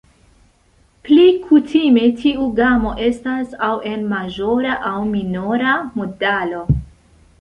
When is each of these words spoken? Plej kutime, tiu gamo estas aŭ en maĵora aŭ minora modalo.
Plej 1.09 1.27
kutime, 1.49 2.05
tiu 2.23 2.47
gamo 2.59 2.93
estas 3.09 3.53
aŭ 3.67 3.71
en 3.93 4.09
maĵora 4.15 4.73
aŭ 4.93 4.97
minora 5.11 5.77
modalo. 6.01 6.65